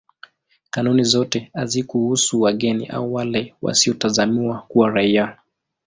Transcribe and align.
Kanuni 0.69 1.03
zote 1.03 1.51
hazikuhusu 1.53 2.41
wageni 2.41 2.87
au 2.87 3.13
wale 3.13 3.55
wasiotazamiwa 3.61 4.61
kuwa 4.61 4.89
raia. 4.89 5.37